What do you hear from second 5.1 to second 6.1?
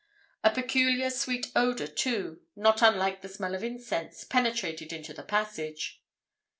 the passage.